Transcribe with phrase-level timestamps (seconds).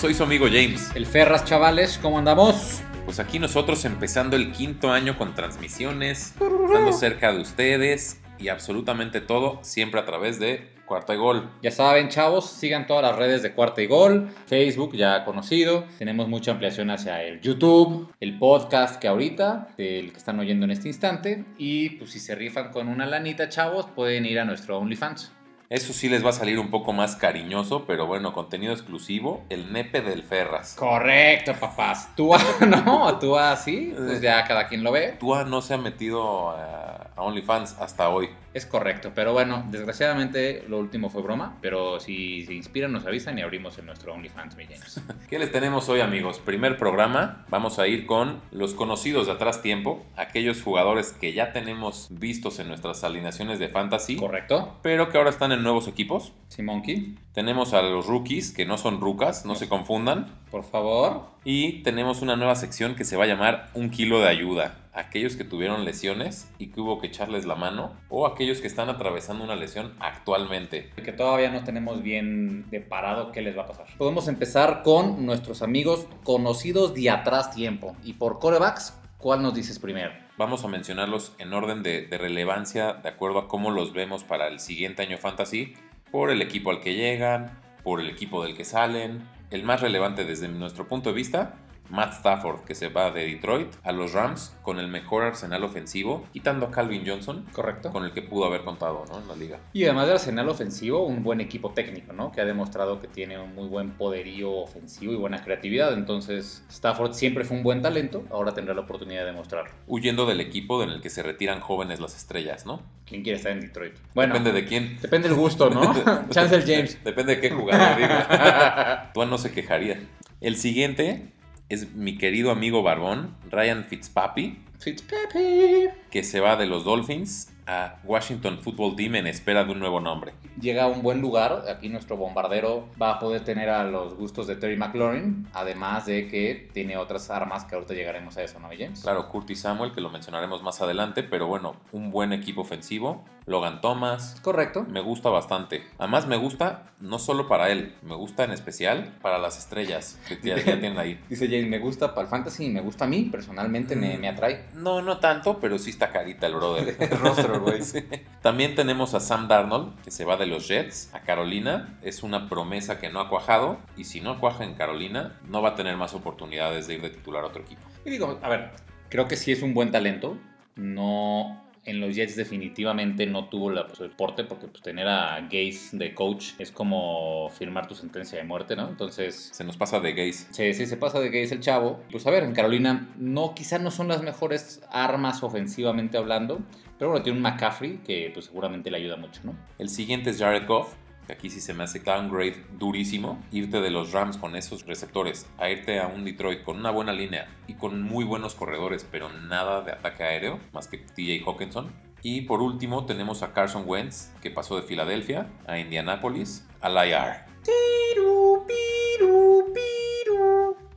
[0.00, 0.90] Soy su amigo James.
[0.94, 2.82] El Ferras, chavales, ¿cómo andamos?
[3.06, 9.22] Pues aquí nosotros empezando el quinto año con transmisiones, estando cerca de ustedes y absolutamente
[9.22, 11.50] todo siempre a través de Cuarta y Gol.
[11.62, 15.86] Ya saben, chavos, sigan todas las redes de Cuarta y Gol, Facebook ya conocido.
[15.98, 20.72] Tenemos mucha ampliación hacia el YouTube, el podcast que ahorita, el que están oyendo en
[20.72, 21.46] este instante.
[21.56, 25.32] Y pues si se rifan con una lanita, chavos, pueden ir a nuestro OnlyFans.
[25.68, 29.72] Eso sí les va a salir un poco más cariñoso, pero bueno, contenido exclusivo, el
[29.72, 30.74] nepe del Ferras.
[30.74, 32.14] Correcto, papás.
[32.14, 32.32] Tú
[32.68, 35.16] no, tú así, pues ya cada quien lo ve.
[35.18, 38.30] Tua no se ha metido a, a OnlyFans hasta hoy.
[38.56, 43.38] Es correcto, pero bueno, desgraciadamente lo último fue broma, pero si se inspiran nos avisan
[43.38, 44.98] y abrimos en nuestro OnlyFans, mi James.
[45.28, 46.38] ¿Qué les tenemos hoy amigos?
[46.38, 51.52] Primer programa, vamos a ir con los conocidos de atrás tiempo, aquellos jugadores que ya
[51.52, 54.78] tenemos vistos en nuestras alineaciones de fantasy, Correcto.
[54.80, 56.32] pero que ahora están en nuevos equipos.
[56.48, 60.28] Simonkey, Tenemos a los rookies, que no son rucas, no se confundan.
[60.50, 61.24] por favor.
[61.44, 64.78] Y tenemos una nueva sección que se va a llamar Un kilo de ayuda.
[64.94, 68.88] Aquellos que tuvieron lesiones y que hubo que echarles la mano, o aquellos que están
[68.88, 70.90] atravesando una lesión actualmente.
[70.96, 73.86] Que todavía no tenemos bien de parado qué les va a pasar.
[73.98, 77.96] Podemos empezar con nuestros amigos conocidos de atrás tiempo.
[78.04, 80.12] Y por corebacks, ¿cuál nos dices primero?
[80.38, 84.48] Vamos a mencionarlos en orden de, de relevancia, de acuerdo a cómo los vemos para
[84.48, 85.74] el siguiente año fantasy,
[86.10, 89.28] por el equipo al que llegan, por el equipo del que salen.
[89.50, 91.54] El más relevante desde nuestro punto de vista,
[91.90, 96.24] Matt Stafford, que se va de Detroit a los Rams con el mejor arsenal ofensivo,
[96.32, 97.90] quitando a Calvin Johnson, Correcto.
[97.90, 99.18] con el que pudo haber contado ¿no?
[99.20, 99.58] en la liga.
[99.72, 102.32] Y además del arsenal ofensivo, un buen equipo técnico, ¿no?
[102.32, 105.92] Que ha demostrado que tiene un muy buen poderío ofensivo y buena creatividad.
[105.94, 109.70] Entonces, Stafford siempre fue un buen talento, ahora tendrá la oportunidad de demostrarlo.
[109.86, 112.82] Huyendo del equipo en el que se retiran jóvenes las estrellas, ¿no?
[113.06, 113.94] ¿Quién quiere estar en Detroit?
[114.14, 114.98] Bueno, Depende de quién.
[115.00, 115.94] depende del gusto, ¿no?
[116.30, 116.98] Chance el James.
[117.04, 119.10] Depende de qué jugador diga.
[119.14, 120.00] Tú no se quejaría.
[120.40, 121.32] El siguiente
[121.68, 125.88] es mi querido amigo Barbón, Ryan Fitzpapi, Fitzpapi.
[126.10, 130.00] que se va de los Dolphins a Washington Football Team en espera de un nuevo
[130.00, 130.32] nombre.
[130.60, 131.64] Llega a un buen lugar.
[131.68, 135.48] Aquí nuestro bombardero va a poder tener a los gustos de Terry McLaurin.
[135.52, 139.00] Además de que tiene otras armas que ahorita llegaremos a eso, ¿no, James?
[139.02, 143.24] Claro, Curtis Samuel, que lo mencionaremos más adelante, pero bueno, un buen equipo ofensivo.
[143.48, 144.84] Logan Thomas, Correcto.
[144.88, 145.84] me gusta bastante.
[145.98, 150.36] Además, me gusta no solo para él, me gusta en especial para las estrellas que
[150.42, 151.20] ya, ya tienen ahí.
[151.28, 153.28] Dice James, me gusta para el fantasy y me gusta a mí.
[153.30, 154.64] Personalmente me, me atrae.
[154.74, 156.96] No, no tanto, pero sí está carita el brother.
[157.06, 157.82] El rostro, güey.
[157.86, 158.04] Sí.
[158.42, 161.98] También tenemos a Sam Darnold, que se va de los Jets a Carolina.
[162.02, 163.78] Es una promesa que no ha cuajado.
[163.96, 167.10] Y si no cuaja en Carolina, no va a tener más oportunidades de ir de
[167.10, 167.82] titular a otro equipo.
[168.04, 168.72] Y digo, a ver,
[169.08, 170.36] creo que sí es un buen talento.
[170.74, 171.65] No.
[171.86, 175.96] En los Jets definitivamente no tuvo la, pues, el porte porque pues, tener a Gaze
[175.96, 178.88] de coach es como firmar tu sentencia de muerte, ¿no?
[178.88, 180.48] Entonces, Se nos pasa de gays.
[180.50, 182.00] Sí, sí, se pasa de es el chavo.
[182.10, 186.60] Pues a ver, en Carolina no, quizá no son las mejores armas ofensivamente hablando,
[186.98, 189.54] pero bueno, tiene un McCaffrey que pues seguramente le ayuda mucho, ¿no?
[189.78, 190.94] El siguiente es Jared Goff,
[191.32, 193.42] aquí sí se me hace downgrade durísimo.
[193.52, 197.12] Irte de los Rams con esos receptores a irte a un Detroit con una buena
[197.12, 201.92] línea y con muy buenos corredores, pero nada de ataque aéreo, más que TJ Hawkinson.
[202.22, 207.46] Y por último tenemos a Carson Wentz, que pasó de Filadelfia a Indianapolis al IR.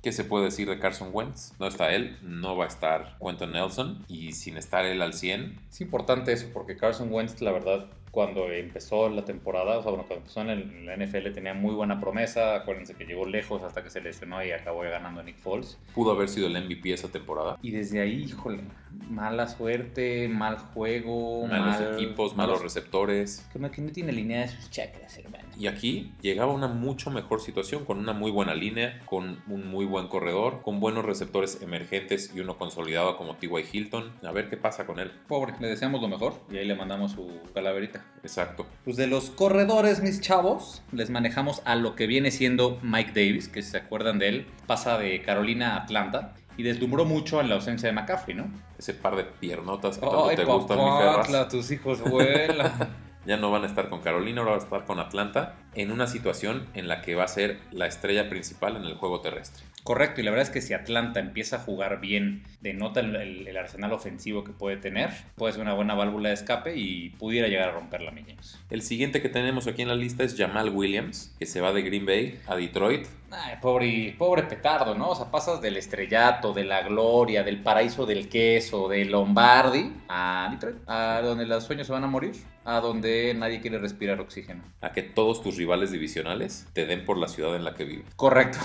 [0.02, 1.52] ¿Qué se puede decir de Carson Wentz?
[1.60, 5.60] No está él, no va a estar Quentin Nelson y sin estar él al 100,
[5.70, 10.06] Es importante eso porque Carson Wentz, la verdad, cuando empezó la temporada, o sea, bueno,
[10.08, 12.56] cuando empezó en el- la NFL tenía muy buena promesa.
[12.56, 15.78] Acuérdense que llegó lejos hasta que se lesionó y acabó ganando Nick Foles.
[15.94, 17.58] pudo haber sido el MVP esa temporada.
[17.62, 18.62] Y desde ahí, híjole,
[19.10, 23.48] mala suerte, mal juego, Malos mal- equipos, malos receptores.
[23.52, 25.44] Que no, que no tiene línea de sus chakras, hermano.
[25.58, 29.86] Y aquí llegaba una mucho mejor situación, con una muy buena línea, con un muy
[29.86, 33.66] buen corredor, con buenos receptores emergentes y uno consolidado como T.Y.
[33.72, 34.14] Hilton.
[34.24, 35.12] A ver qué pasa con él.
[35.28, 37.99] Pobre, le deseamos lo mejor y ahí le mandamos su calaverita.
[38.24, 38.66] Exacto.
[38.84, 43.48] Pues de los corredores, mis chavos, les manejamos a lo que viene siendo Mike Davis,
[43.48, 47.50] que si se acuerdan de él, pasa de Carolina a Atlanta y deslumbró mucho en
[47.50, 48.52] la ausencia de McCaffrey, ¿no?
[48.78, 51.48] Ese par de piernotas que tanto te gustan, mi Ferras.
[51.50, 52.72] tus hijos vuelan.
[53.26, 56.08] Ya no van a estar con Carolina, ahora van a estar con Atlanta en una
[56.08, 59.64] situación en la que va a ser la estrella principal en el juego terrestre.
[59.90, 63.48] Correcto, y la verdad es que si Atlanta empieza a jugar bien, denota el, el,
[63.48, 67.48] el arsenal ofensivo que puede tener, puede ser una buena válvula de escape y pudiera
[67.48, 68.60] llegar a romper la James.
[68.70, 71.82] El siguiente que tenemos aquí en la lista es Jamal Williams, que se va de
[71.82, 73.08] Green Bay a Detroit.
[73.32, 75.10] Ay, pobre, pobre petardo, ¿no?
[75.10, 80.50] O sea, pasas del estrellato, de la gloria, del paraíso del queso, de Lombardi a
[80.52, 82.34] Detroit, a donde los sueños se van a morir,
[82.76, 84.64] a donde nadie quiere respirar oxígeno.
[84.82, 88.06] A que todos tus rivales divisionales te den por la ciudad en la que vives.
[88.16, 88.60] Correcto.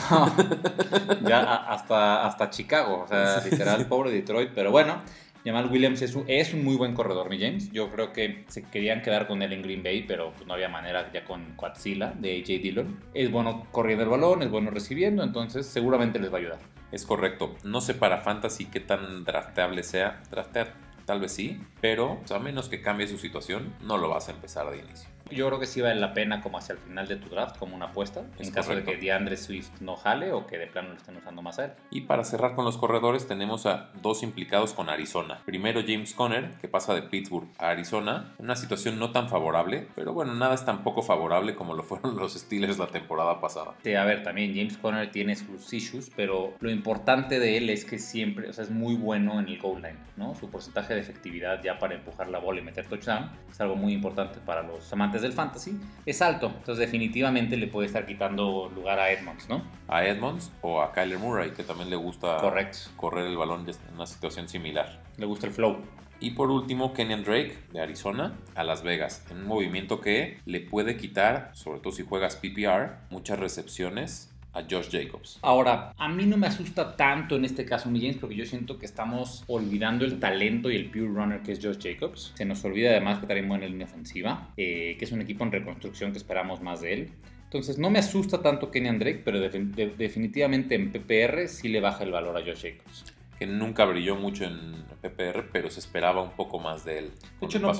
[1.26, 5.02] ya hasta, hasta Chicago, o sea, literal, pobre Detroit, pero bueno.
[5.44, 7.70] Jamal Williams es un, es un, muy buen corredor, mi James.
[7.70, 10.70] Yo creo que se querían quedar con él en Green Bay, pero pues no había
[10.70, 12.98] manera ya con Quadzilla de AJ Dillon.
[13.12, 16.58] Es bueno corriendo el balón, es bueno recibiendo, entonces seguramente les va a ayudar.
[16.92, 17.56] Es correcto.
[17.62, 20.22] No sé para Fantasy qué tan drafteable sea.
[20.30, 20.72] Draftear
[21.04, 24.70] tal vez sí, pero a menos que cambie su situación, no lo vas a empezar
[24.70, 25.13] de inicio.
[25.30, 27.74] Yo creo que sí vale la pena como hacia el final de tu draft, como
[27.74, 28.90] una apuesta, Es en caso correcto.
[28.90, 31.66] de que DeAndre Swift no jale o que de plano lo estén usando más a
[31.66, 31.72] él.
[31.90, 35.40] Y para cerrar con los corredores tenemos a dos implicados con Arizona.
[35.44, 40.12] Primero James Conner, que pasa de Pittsburgh a Arizona, una situación no tan favorable, pero
[40.12, 43.74] bueno, nada es tan poco favorable como lo fueron los Steelers la temporada pasada.
[43.82, 47.84] Sí, a ver, también James Conner tiene sus issues, pero lo importante de él es
[47.84, 50.34] que siempre, o sea, es muy bueno en el goal line, ¿no?
[50.34, 53.92] Su porcentaje de efectividad ya para empujar la bola y meter touchdown es algo muy
[53.92, 55.78] importante para los amantes del fantasy.
[56.06, 59.62] Es alto, entonces definitivamente le puede estar quitando lugar a Edmonds, ¿no?
[59.88, 62.78] A Edmonds o a Kyler Murray, que también le gusta Correcto.
[62.96, 65.02] correr el balón en una situación similar.
[65.16, 65.78] Le gusta el flow.
[66.20, 70.60] Y por último, Kenyan Drake de Arizona a Las Vegas, en un movimiento que le
[70.60, 75.38] puede quitar, sobre todo si juegas PPR, muchas recepciones a Josh Jacobs.
[75.42, 78.86] Ahora, a mí no me asusta tanto en este caso, James, porque yo siento que
[78.86, 82.32] estamos olvidando el talento y el pure runner que es Josh Jacobs.
[82.36, 85.52] Se nos olvida además que trae buena línea ofensiva, eh, que es un equipo en
[85.52, 87.10] reconstrucción que esperamos más de él.
[87.44, 91.80] Entonces, no me asusta tanto Kenyan Drake, pero defin- de- definitivamente en PPR sí le
[91.80, 93.04] baja el valor a Josh Jacobs.
[93.36, 97.10] que nunca brilló mucho en PPR, pero se esperaba un poco más de él
[97.40, 97.72] De hecho, no,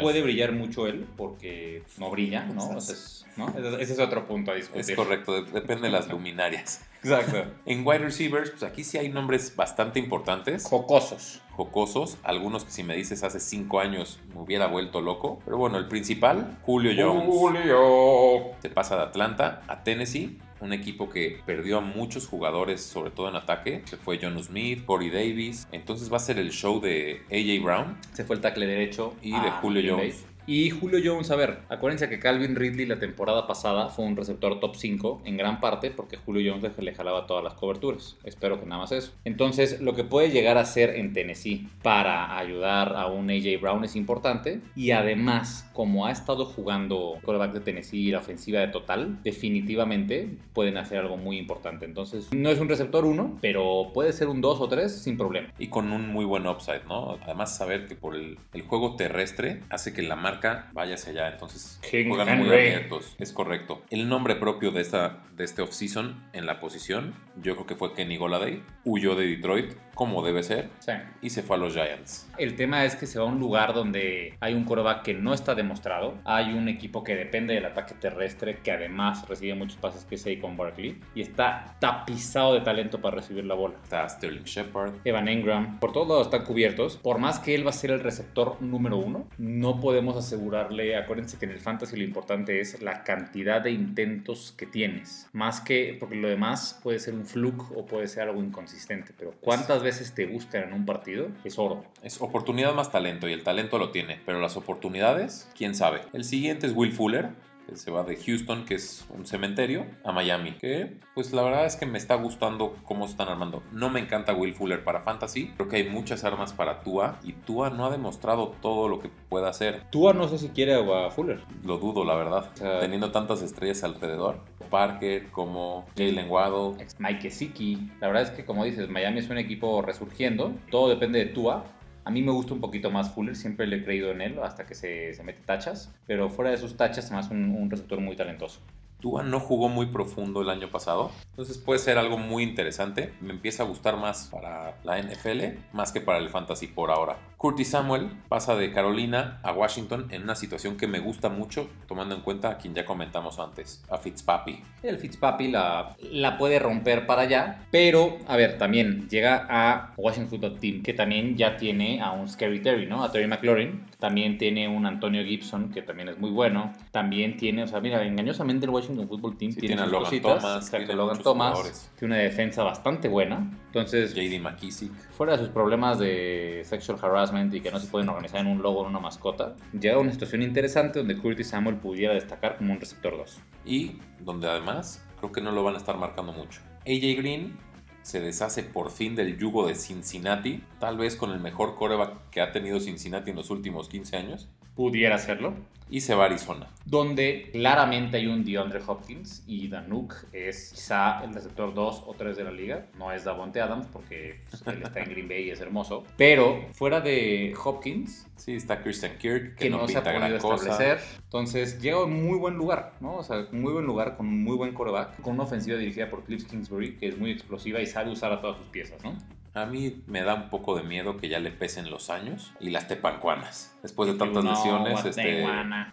[0.00, 2.68] puede brillar mucho él porque no brilla, ¿no?
[2.68, 3.78] O sea, es- ¿no?
[3.78, 4.80] Ese es otro punto a discutir.
[4.82, 6.82] Es correcto, de- depende de las luminarias.
[7.02, 7.44] Exacto.
[7.66, 11.40] En wide receivers, pues aquí sí hay nombres bastante importantes, Jocosos.
[11.56, 15.78] jocosos, algunos que si me dices hace cinco años me hubiera vuelto loco, pero bueno,
[15.78, 17.24] el principal, Julio Jones.
[17.26, 18.52] Julio.
[18.62, 23.30] Se pasa de Atlanta a Tennessee, un equipo que perdió a muchos jugadores, sobre todo
[23.30, 23.80] en ataque.
[23.86, 25.66] Se fue John Smith, Corey Davis.
[25.72, 27.96] Entonces va a ser el show de AJ Brown.
[28.12, 30.14] Se fue el tackle derecho Y de Julio Green Bay.
[30.50, 34.58] Y Julio Jones, a ver, acuérdense que Calvin Ridley la temporada pasada fue un receptor
[34.58, 38.16] top 5 en gran parte porque Julio Jones le, jalaba todas las coberturas.
[38.24, 39.12] Espero que nada más eso.
[39.24, 43.84] Entonces, lo que puede llegar a hacer en Tennessee para ayudar a un AJ Brown
[43.84, 44.60] es importante.
[44.74, 50.30] Y además, como ha estado jugando quarterback de Tennessee y la ofensiva de total, definitivamente
[50.52, 51.84] pueden hacer algo muy importante.
[51.84, 55.52] Entonces, no es un receptor 1, pero puede ser un 2 o 3 sin problema.
[55.60, 57.20] Y con un muy buen upside, ¿no?
[57.22, 60.39] Además, saber que por el juego terrestre hace que la marca
[60.72, 61.28] vaya hacia allá.
[61.32, 63.14] Entonces, juegan muy abiertos.
[63.18, 63.82] Es correcto.
[63.90, 67.94] El nombre propio de, esta, de este offseason en la posición, yo creo que fue
[67.94, 68.62] Kenny Goladay.
[68.84, 70.92] Huyó de Detroit, como debe ser, Sí.
[71.20, 72.28] y se fue a los Giants.
[72.38, 75.34] El tema es que se va a un lugar donde hay un quarterback que no
[75.34, 80.04] está demostrado, hay un equipo que depende del ataque terrestre, que además recibe muchos pases
[80.06, 83.74] que es con Barkley, y está tapizado de talento para recibir la bola.
[83.82, 84.94] Está Sterling Shepard.
[85.04, 86.96] Evan Engram, por todos lados están cubiertos.
[86.96, 90.96] Por más que él va a ser el receptor número uno, no podemos asegurarle.
[90.96, 95.28] Acuérdense que en el fantasy lo importante es la cantidad de intentos que tienes.
[95.32, 99.12] Más que, porque lo demás puede ser un fluke o puede ser algo inconsistente.
[99.18, 101.84] Pero cuántas veces te buscan en un partido es oro.
[102.02, 106.02] Es oportunidad más talento y el talento lo tiene, pero las oportunidades, quién sabe.
[106.12, 107.30] El siguiente es Will Fuller,
[107.70, 111.66] que se va de Houston, que es un cementerio, a Miami, que pues la verdad
[111.66, 113.62] es que me está gustando cómo se están armando.
[113.72, 117.32] No me encanta Will Fuller para fantasy, creo que hay muchas armas para Tua y
[117.32, 119.84] Tua no ha demostrado todo lo que puede hacer.
[119.90, 121.40] Tua no sé si quiere a Fuller.
[121.64, 124.40] Lo dudo, la verdad, O sea- teniendo tantas estrellas alrededor.
[124.70, 127.90] Parker, como Jalen Waddle, Mike Gesicki.
[128.00, 130.52] La verdad es que, como dices, Miami es un equipo resurgiendo.
[130.70, 131.64] Todo depende de Tua.
[132.10, 134.66] A mí me gusta un poquito más Fuller, siempre le he creído en él hasta
[134.66, 135.94] que se, se mete tachas.
[136.08, 138.60] Pero fuera de sus tachas, hace un, un receptor muy talentoso.
[139.00, 143.12] Tua no jugó muy profundo el año pasado, entonces puede ser algo muy interesante.
[143.20, 147.16] Me empieza a gustar más para la NFL, más que para el fantasy por ahora.
[147.36, 152.14] Curtis Samuel pasa de Carolina a Washington en una situación que me gusta mucho, tomando
[152.14, 154.62] en cuenta a quien ya comentamos antes, a Fitzpapi.
[154.82, 157.66] El Fitzpapi la, la puede romper para allá.
[157.70, 162.28] Pero, a ver, también llega a Washington Football Team, que también ya tiene a un
[162.28, 163.02] Scary Terry, ¿no?
[163.02, 163.86] A Terry McLaurin.
[164.00, 166.72] También tiene un Antonio Gibson, que también es muy bueno.
[166.90, 169.92] También tiene, o sea, mira, engañosamente el Washington Football Team Sí, tiene, tiene a sus
[169.92, 170.42] Logan cositas.
[170.42, 171.92] Thomas, tiene Logan Thomas jugadores.
[171.98, 173.50] tiene una defensa bastante buena.
[173.66, 174.92] Entonces, JD McKissick.
[175.10, 178.62] fuera de sus problemas de sexual harassment y que no se pueden organizar en un
[178.62, 182.72] logo o en una mascota, llega una situación interesante donde Curtis Samuel pudiera destacar como
[182.72, 183.38] un receptor 2.
[183.66, 186.62] Y donde además creo que no lo van a estar marcando mucho.
[186.86, 187.56] AJ Green
[188.02, 192.40] se deshace por fin del yugo de Cincinnati, tal vez con el mejor coreback que
[192.40, 194.48] ha tenido Cincinnati en los últimos 15 años,
[194.80, 195.54] Pudiera hacerlo.
[195.90, 196.68] Y se va a Arizona.
[196.84, 202.36] donde claramente hay un DeAndre Hopkins y Danuk es quizá el receptor 2 o 3
[202.36, 202.86] de la liga.
[202.98, 206.04] No es Davonte Adams porque pues, él está en Green Bay y es hermoso.
[206.16, 210.38] Pero fuera de Hopkins, Sí, está Christian Kirk, que, que no, no, se ha gran
[210.38, 210.70] cosa.
[210.70, 210.98] establecer.
[211.24, 213.16] Entonces llega a un muy buen lugar, ¿no?
[213.16, 216.08] O sea, un muy buen lugar con un muy buen coreback, con una ofensiva dirigida
[216.08, 219.14] por Cliff Kingsbury, que es muy explosiva y sabe usar a todas sus piezas, ¿no?
[219.52, 222.70] A mí me da un poco de miedo que ya le pesen los años y
[222.70, 223.76] las tepancuanas.
[223.82, 225.44] Después de tantas lesiones, este,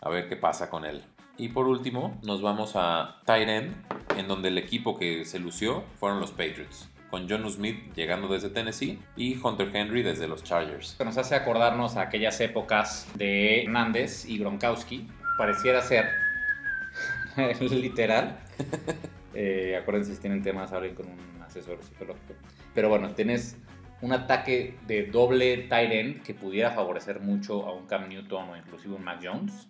[0.02, 1.04] a ver qué pasa con él.
[1.38, 3.76] Y por último, nos vamos a tight end,
[4.18, 8.50] en donde el equipo que se lució fueron los Patriots, con John Smith llegando desde
[8.50, 10.96] Tennessee y Hunter Henry desde los Chargers.
[10.98, 15.08] que nos hace acordarnos a aquellas épocas de Hernández y Gronkowski.
[15.38, 16.10] Pareciera ser
[17.72, 18.38] literal.
[19.40, 22.34] Eh, acuérdense si tienen temas, hablen con un asesor psicológico.
[22.74, 23.56] Pero bueno, tienes
[24.02, 28.58] un ataque de doble tight end que pudiera favorecer mucho a un Cam Newton o
[28.58, 29.68] inclusive un Mac Jones.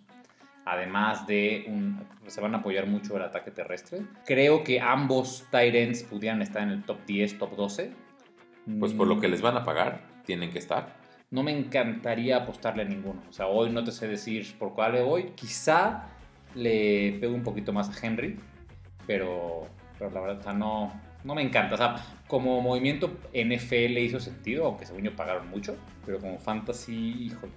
[0.70, 4.02] Además de un, se van a apoyar mucho el ataque terrestre.
[4.26, 7.92] Creo que ambos ends pudieran estar en el top 10, top 12.
[8.78, 10.96] Pues por lo que Mm, les van a pagar, tienen que estar.
[11.30, 13.22] no me encantaría apostarle a ninguno.
[13.28, 15.32] O sea, hoy no te sé decir por cuál le voy.
[15.34, 16.04] Quizá
[16.54, 18.38] le pego un poquito más a Henry,
[19.06, 19.66] pero,
[19.98, 20.92] pero la verdad, o sea, no,
[21.24, 21.74] no me encanta.
[21.74, 21.96] O sea,
[22.26, 27.52] como movimiento NFL hizo sentido, aunque según yo pagaron mucho, pero como fantasy, híjole.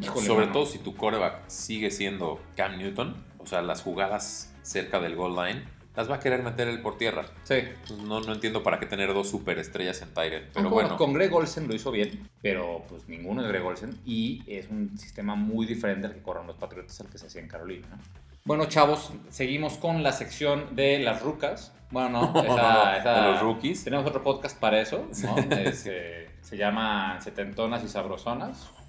[0.00, 0.52] Híjole Sobre mano.
[0.52, 5.34] todo si tu quarterback sigue siendo Cam Newton, o sea, las jugadas cerca del goal
[5.36, 5.64] line,
[5.96, 7.24] las va a querer meter él por tierra.
[7.44, 7.54] Sí.
[7.54, 10.46] Entonces, no, no entiendo para qué tener dos superestrellas en Tyrant.
[10.52, 13.96] Pero Aunque bueno, con Greg Olsen lo hizo bien, pero pues ninguno es Greg Olsen
[14.04, 17.42] y es un sistema muy diferente al que corren los Patriotas al que se hacía
[17.42, 17.86] en Carolina.
[17.90, 17.98] ¿no?
[18.44, 21.72] Bueno, chavos, seguimos con la sección de las rucas.
[21.92, 23.84] Bueno, no, esa- esa- de los rookies.
[23.84, 25.36] Tenemos otro podcast para eso, ¿no?
[25.56, 28.68] Es, eh, se llama Setentonas y Sabrosonas.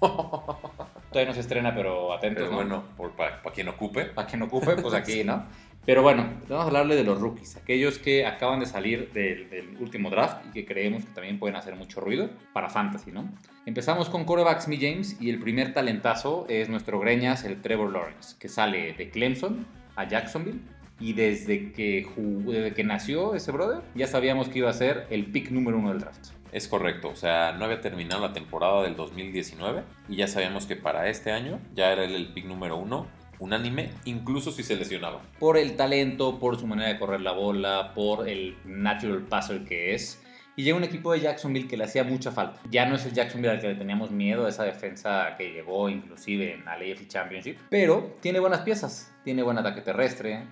[1.16, 2.56] Todavía no se estrena, pero atentos, Pero ¿no?
[2.56, 4.04] bueno, por, para, quien ocupe.
[4.04, 5.46] Para quien ocupe, pues aquí, ¿no?
[5.86, 9.76] Pero bueno, vamos a hablarle de los rookies, aquellos que acaban de salir del, del
[9.80, 13.30] último draft y que creemos que también pueden hacer mucho ruido para fantasy, ¿no?
[13.64, 18.36] Empezamos con corebacks Mi James y el primer talentazo es nuestro Greñas, el Trevor Lawrence,
[18.38, 20.58] que sale de Clemson a Jacksonville
[21.00, 25.06] y desde que, jugó- desde que nació ese brother ya sabíamos que iba a ser
[25.08, 26.26] el pick número uno del draft.
[26.56, 30.74] Es correcto, o sea, no había terminado la temporada del 2019 y ya sabíamos que
[30.74, 33.08] para este año ya era él el pick número uno,
[33.38, 35.20] unánime, incluso si se lesionaba.
[35.38, 39.94] por el talento, por su manera de correr la bola, por el natural passer que
[39.94, 40.22] es.
[40.58, 42.58] Y llega un equipo de Jacksonville que le hacía mucha falta.
[42.70, 46.54] Ya no es el Jacksonville al que le teníamos miedo, esa defensa que llegó inclusive
[46.54, 47.58] en la AFC Championship.
[47.68, 49.14] Pero tiene buenas piezas.
[49.22, 50.46] Tiene buen ataque terrestre.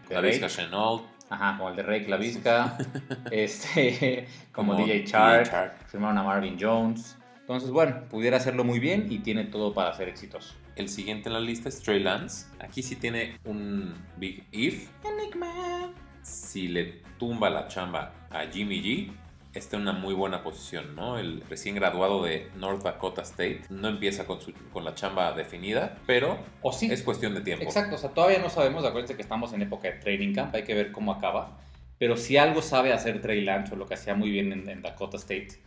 [0.48, 2.76] Chenault, Ajá, como el de Rake La Vizca.
[3.30, 5.04] este, como, como DJ.
[5.04, 5.86] Chark.
[5.86, 7.16] Firmaron a Marvin Jones.
[7.40, 10.54] Entonces, bueno, pudiera hacerlo muy bien y tiene todo para ser exitoso.
[10.76, 12.46] El siguiente en la lista es Trey Lance.
[12.58, 14.88] Aquí sí tiene un big if.
[16.22, 19.12] Si le tumba la chamba a Jimmy G,
[19.58, 21.18] está en una muy buena posición, ¿no?
[21.18, 25.98] El recién graduado de North Dakota State no empieza con, su, con la chamba definida,
[26.06, 26.90] pero O sí.
[26.90, 27.64] es cuestión de tiempo.
[27.64, 30.64] Exacto, o sea, todavía no sabemos, acuérdense que estamos en época de training camp, hay
[30.64, 31.58] que ver cómo acaba.
[31.98, 34.82] Pero si algo sabe hacer Trey Lance, o lo que hacía muy bien en, en
[34.82, 35.62] Dakota State,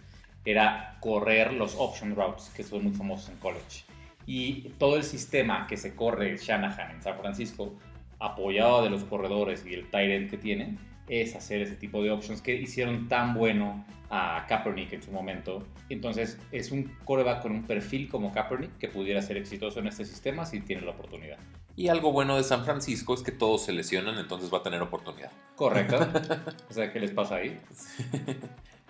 [0.46, 3.84] era correr los option routes, que son muy famosos en college.
[4.26, 7.76] Y todo el sistema que se corre Shanahan en San Francisco,
[8.20, 10.78] apoyado de los corredores y el tight end que tiene,
[11.08, 15.66] es hacer ese tipo de options que hicieron tan bueno a Kaepernick en su momento.
[15.90, 20.06] Entonces, es un coreback con un perfil como Kaepernick que pudiera ser exitoso en este
[20.06, 21.38] sistema si tiene la oportunidad.
[21.76, 24.82] Y algo bueno de San Francisco es que todos se lesionan, entonces va a tener
[24.82, 25.32] oportunidad.
[25.56, 26.00] Correcto.
[26.70, 27.60] o sea, ¿qué les pasa ahí?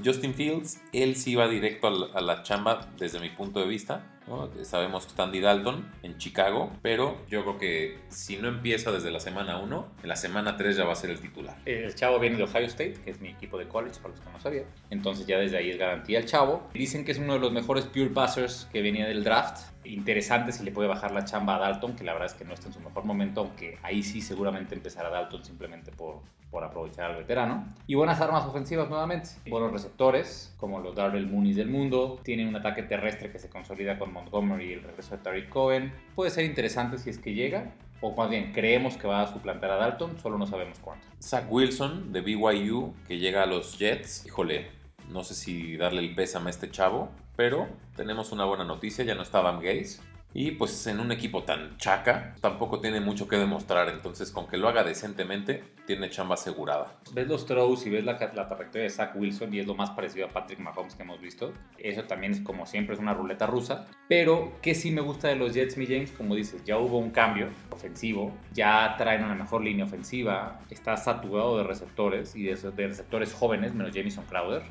[0.03, 3.67] Justin Fields, él sí va directo a la, a la chamba desde mi punto de
[3.67, 4.16] vista.
[4.63, 9.09] Sabemos que está Andy Dalton en Chicago, pero yo creo que si no empieza desde
[9.09, 11.57] la semana 1, en la semana 3 ya va a ser el titular.
[11.65, 14.29] El chavo viene de Ohio State, que es mi equipo de college, para los que
[14.29, 14.65] no sabían.
[14.89, 16.67] Entonces ya desde ahí es garantía el chavo.
[16.73, 19.59] Dicen que es uno de los mejores pure passers que venía del draft.
[19.83, 22.53] Interesante si le puede bajar la chamba a Dalton, que la verdad es que no
[22.53, 27.11] está en su mejor momento, aunque ahí sí seguramente empezará Dalton simplemente por, por aprovechar
[27.11, 27.73] al veterano.
[27.87, 29.29] Y buenas armas ofensivas nuevamente.
[29.49, 32.19] Buenos receptores, como los Darrell Mooney del mundo.
[32.23, 35.93] Tiene un ataque terrestre que se consolida con Montgomery y el regreso de Tariq Cohen.
[36.15, 39.71] Puede ser interesante si es que llega, o más bien creemos que va a suplantar
[39.71, 41.05] a Dalton, solo no sabemos cuándo.
[41.21, 44.25] Zach Wilson de BYU que llega a los Jets.
[44.25, 44.76] Híjole,
[45.09, 49.15] no sé si darle el pésame a este chavo, pero tenemos una buena noticia, ya
[49.15, 49.99] no está Adam Gaze.
[50.33, 53.89] Y pues en un equipo tan chaca, tampoco tiene mucho que demostrar.
[53.89, 56.95] Entonces, con que lo haga decentemente, tiene chamba asegurada.
[57.13, 59.89] Ves los throws y ves la, la trayectoria de Zach Wilson y es lo más
[59.91, 61.53] parecido a Patrick Mahomes que hemos visto.
[61.77, 63.87] Eso también es como siempre, es una ruleta rusa.
[64.09, 67.09] Pero que sí me gusta de los Jets, mi James, como dices, ya hubo un
[67.09, 72.87] cambio ofensivo, ya traen una mejor línea ofensiva, está saturado de receptores y de, de
[72.87, 74.61] receptores jóvenes, menos Jamison Crowder.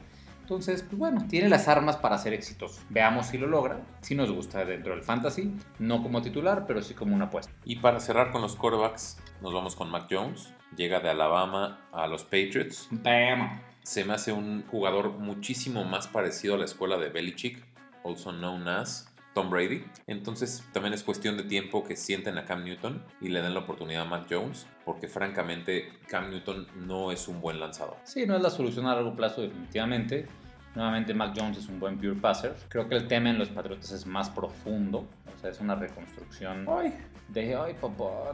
[0.46, 2.80] Entonces, pues bueno, tiene las armas para ser exitoso.
[2.88, 3.80] Veamos si lo logra.
[4.00, 7.52] Si nos gusta dentro del fantasy, no como titular, pero sí como una apuesta.
[7.64, 10.54] Y para cerrar con los quarterbacks, nos vamos con Mac Jones.
[10.76, 12.86] Llega de Alabama a los Patriots.
[12.92, 13.60] Bam.
[13.82, 17.66] Se me hace un jugador muchísimo más parecido a la escuela de Belichick,
[18.04, 19.84] also known as Tom Brady.
[20.06, 23.60] Entonces también es cuestión de tiempo que sienten a Cam Newton y le den la
[23.60, 27.98] oportunidad a Mac Jones, porque francamente Cam Newton no es un buen lanzador.
[28.04, 30.26] Sí, no es la solución a largo plazo definitivamente.
[30.74, 32.54] Nuevamente Mac Jones es un buen pure passer.
[32.70, 35.06] Creo que el tema en los Patriotas es más profundo.
[35.36, 36.94] O sea, es una reconstrucción Ay.
[37.28, 38.32] de, ay papá,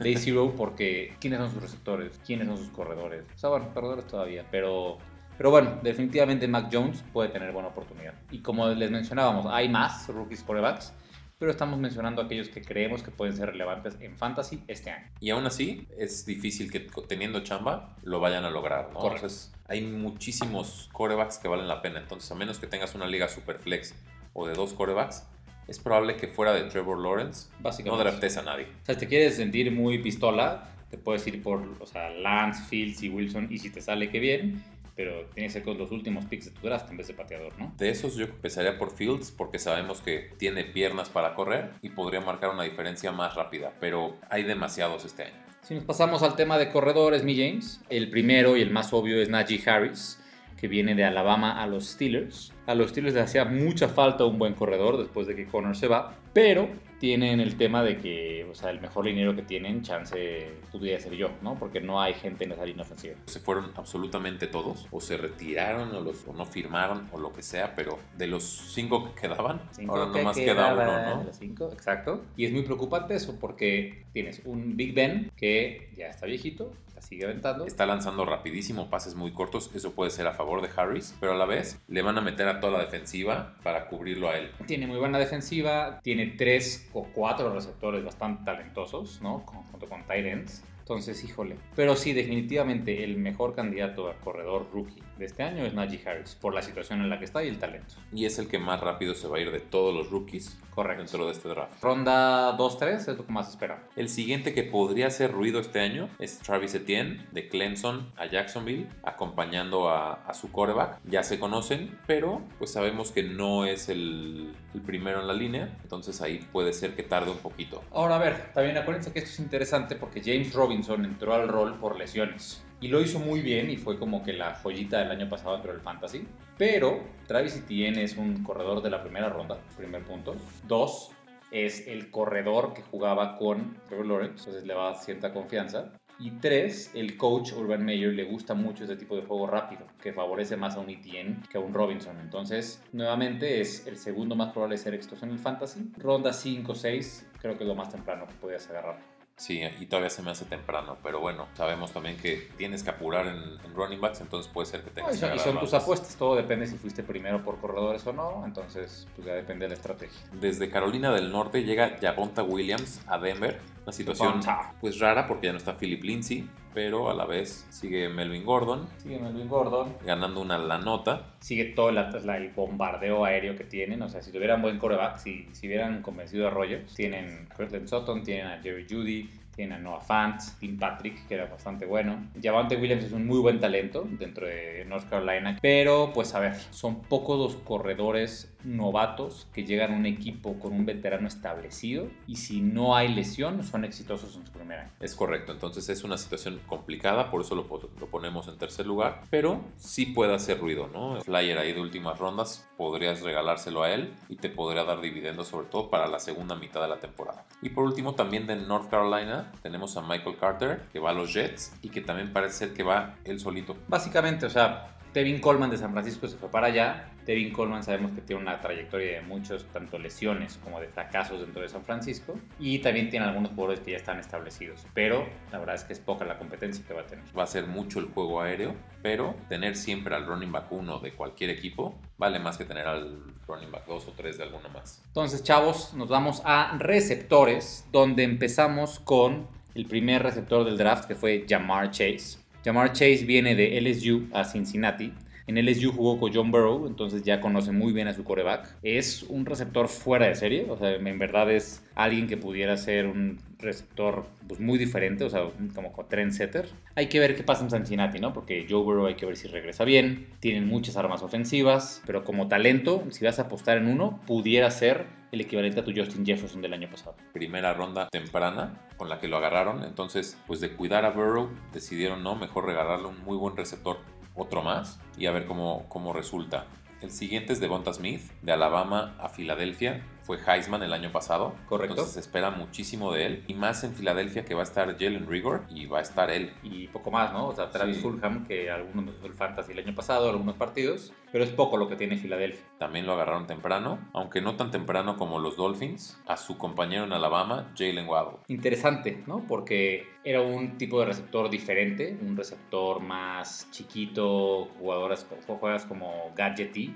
[0.00, 2.20] de zero porque ¿quiénes son sus receptores?
[2.26, 3.24] ¿Quiénes son sus corredores?
[3.36, 4.98] O sea, bueno, corredores todavía, pero
[5.38, 8.12] pero bueno, definitivamente Mac Jones puede tener buena oportunidad.
[8.30, 10.92] Y como les mencionábamos, hay más rookies quarterbacks,
[11.38, 15.06] pero estamos mencionando aquellos que creemos que pueden ser relevantes en fantasy este año.
[15.20, 18.98] Y aún así, es difícil que teniendo chamba lo vayan a lograr, ¿no?
[18.98, 19.26] Correcto.
[19.26, 22.00] Entonces, hay muchísimos corebacks que valen la pena.
[22.00, 23.94] Entonces, a menos que tengas una liga super flex
[24.32, 25.24] o de dos corebacks,
[25.68, 28.04] es probable que fuera de Trevor Lawrence no Básicamente.
[28.04, 28.64] draftes a nadie.
[28.64, 32.64] O sea, si te quieres sentir muy pistola, te puedes ir por o sea, Lance,
[32.64, 34.64] Fields y Wilson, y si te sale, que bien.
[34.98, 37.56] Pero tiene que ser con los últimos picks de tu draft en vez de pateador,
[37.56, 37.72] ¿no?
[37.78, 42.20] De esos yo empezaría por Fields porque sabemos que tiene piernas para correr y podría
[42.20, 45.36] marcar una diferencia más rápida, pero hay demasiados este año.
[45.62, 49.22] Si nos pasamos al tema de corredores, mi James, el primero y el más obvio
[49.22, 50.18] es Najee Harris,
[50.56, 52.52] que viene de Alabama a los Steelers.
[52.66, 55.86] A los Steelers les hacía mucha falta un buen corredor después de que Connor se
[55.86, 60.48] va, pero tienen el tema de que, o sea, el mejor dinero que tienen, chance
[60.72, 61.58] podría ser yo, ¿no?
[61.58, 63.14] Porque no hay gente en esa línea ofensiva.
[63.26, 67.42] Se fueron absolutamente todos, o se retiraron, o, los, o no firmaron, o lo que
[67.42, 71.24] sea, pero de los cinco que quedaban, Cinco ahora que nomás queda uno, ¿no?
[71.24, 72.22] los cinco, exacto.
[72.36, 77.02] Y es muy preocupante eso porque tienes un Big Ben que ya está viejito, la
[77.06, 77.64] sigue aventando.
[77.66, 81.36] Está lanzando rapidísimo pases muy cortos, eso puede ser a favor de Harris, pero a
[81.36, 84.50] la vez le van a meter a toda la defensiva para cubrirlo a él.
[84.66, 89.44] Tiene muy buena defensiva, tiene tres o cuatro receptores bastante talentosos, ¿no?
[89.46, 90.64] Con- Junto con tight ends.
[90.80, 91.56] Entonces, híjole.
[91.76, 96.34] Pero sí, definitivamente el mejor candidato a corredor rookie de este año es Najee Harris,
[96.34, 97.94] por la situación en la que está y el talento.
[98.12, 101.02] Y es el que más rápido se va a ir de todos los rookies Correcto.
[101.02, 101.82] dentro de este draft.
[101.82, 103.84] Ronda 2-3 es lo que más esperamos.
[103.96, 108.86] El siguiente que podría hacer ruido este año es Travis Etienne de Clemson a Jacksonville,
[109.02, 111.00] acompañando a, a su quarterback.
[111.04, 115.76] Ya se conocen, pero pues sabemos que no es el, el primero en la línea,
[115.82, 117.82] entonces ahí puede ser que tarde un poquito.
[117.92, 121.78] Ahora, a ver, también acuérdense que esto es interesante porque James Robinson entró al rol
[121.80, 122.64] por lesiones.
[122.80, 125.72] Y lo hizo muy bien y fue como que la joyita del año pasado dentro
[125.72, 126.26] del fantasy.
[126.56, 130.36] Pero Travis Etienne es un corredor de la primera ronda, primer punto.
[130.66, 131.10] Dos,
[131.50, 135.92] es el corredor que jugaba con Trevor Lawrence, entonces le va a cierta confianza.
[136.20, 140.12] Y tres, el coach Urban Meyer le gusta mucho este tipo de juego rápido, que
[140.12, 142.18] favorece más a un Etienne que a un Robinson.
[142.20, 145.92] Entonces, nuevamente es el segundo más probable de ser exitoso en el fantasy.
[145.96, 148.98] Ronda 5 6, creo que es lo más temprano que podías agarrar.
[149.38, 153.28] Sí, y todavía se me hace temprano, pero bueno, sabemos también que tienes que apurar
[153.28, 155.72] en, en running backs, entonces puede ser que tengas y que son, y son tus
[155.74, 159.68] apuestas, todo depende si fuiste primero por corredores o no, entonces pues ya depende de
[159.70, 160.18] la estrategia.
[160.32, 163.60] Desde Carolina del Norte llega Javonta Williams a Denver.
[163.88, 164.40] Una situación
[164.82, 168.86] pues rara porque ya no está Philip Lindsay, pero a la vez sigue Melvin Gordon
[168.98, 171.36] Sigue Melvin Gordon, ganando una la nota.
[171.40, 175.46] sigue todo la- el bombardeo aéreo que tienen, o sea, si tuvieran buen coreback, si,
[175.52, 180.00] si hubieran convencido a Rogers, tienen Cortland Sutton, tienen a Jerry Judy, tienen a Noah
[180.02, 182.26] Fant, Tim Patrick, que era bastante bueno.
[182.40, 186.54] Javante Williams es un muy buen talento dentro de North Carolina, pero pues a ver,
[186.70, 192.36] son pocos los corredores novatos que llegan a un equipo con un veterano establecido y
[192.36, 194.90] si no hay lesión son exitosos en su primer año.
[195.00, 197.66] Es correcto, entonces es una situación complicada, por eso lo,
[198.00, 201.20] lo ponemos en tercer lugar, pero sí puede hacer ruido, ¿no?
[201.20, 205.68] Flyer ahí de últimas rondas, podrías regalárselo a él y te podría dar dividendos sobre
[205.68, 207.44] todo para la segunda mitad de la temporada.
[207.62, 211.32] Y por último también de North Carolina tenemos a Michael Carter que va a los
[211.32, 213.76] Jets y que también parece ser que va él solito.
[213.88, 218.12] Básicamente, o sea, Tevin Coleman de San Francisco se fue para allá, Devin Coleman sabemos
[218.12, 222.40] que tiene una trayectoria de muchos, tanto lesiones como de fracasos dentro de San Francisco.
[222.58, 224.86] Y también tiene algunos jugadores que ya están establecidos.
[224.94, 227.22] Pero la verdad es que es poca la competencia que va a tener.
[227.38, 231.12] Va a ser mucho el juego aéreo, pero tener siempre al running back 1 de
[231.12, 235.02] cualquier equipo vale más que tener al running back 2 o 3 de alguno más.
[235.08, 241.14] Entonces, chavos, nos vamos a receptores, donde empezamos con el primer receptor del draft, que
[241.14, 242.38] fue Jamar Chase.
[242.64, 245.12] Jamar Chase viene de LSU a Cincinnati.
[245.48, 248.76] En LSU jugó con John Burrow, entonces ya conoce muy bien a su coreback.
[248.82, 253.06] Es un receptor fuera de serie, o sea, en verdad es alguien que pudiera ser
[253.06, 256.68] un receptor pues, muy diferente, o sea, como trendsetter.
[256.96, 258.34] Hay que ver qué pasa en Cincinnati, ¿no?
[258.34, 260.26] Porque Joe Burrow hay que ver si regresa bien.
[260.40, 265.06] Tienen muchas armas ofensivas, pero como talento, si vas a apostar en uno, pudiera ser
[265.32, 267.16] el equivalente a tu Justin Jefferson del año pasado.
[267.32, 272.22] Primera ronda temprana con la que lo agarraron, entonces pues de cuidar a Burrow decidieron
[272.22, 273.96] no, mejor regalarle un muy buen receptor
[274.38, 276.66] otro más y a ver cómo, cómo resulta.
[277.02, 281.54] El siguiente es Devonta Smith, de Alabama a Filadelfia fue Heisman el año pasado.
[281.66, 281.94] Correcto.
[281.94, 283.44] Entonces se espera muchísimo de él.
[283.46, 286.52] Y más en Filadelfia que va a estar Jalen Rigor y va a estar él.
[286.62, 287.46] Y poco más, ¿no?
[287.48, 288.02] O sea, Travis sí.
[288.02, 291.14] Fulham, que algunos nos el fantasy el año pasado, algunos partidos.
[291.32, 292.62] Pero es poco lo que tiene Filadelfia.
[292.76, 297.14] También lo agarraron temprano, aunque no tan temprano como los Dolphins, a su compañero en
[297.14, 298.38] Alabama, Jalen Waddle.
[298.48, 299.46] Interesante, ¿no?
[299.46, 306.94] Porque era un tipo de receptor diferente, un receptor más chiquito, jugadoras, jugadoras como gadgety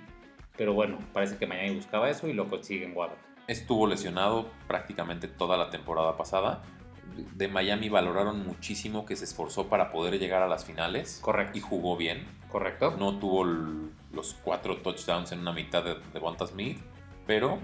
[0.56, 3.16] pero bueno, parece que Miami buscaba eso y lo consigue en Waddle.
[3.48, 6.62] Estuvo lesionado prácticamente toda la temporada pasada.
[7.34, 11.20] De Miami valoraron muchísimo que se esforzó para poder llegar a las finales.
[11.22, 11.58] Correcto.
[11.58, 12.26] Y jugó bien.
[12.50, 12.94] Correcto.
[12.98, 16.78] No tuvo los cuatro touchdowns en una mitad de, de Bonta Smith,
[17.26, 17.58] pero